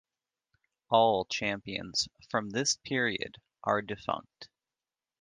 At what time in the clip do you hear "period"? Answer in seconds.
2.77-3.37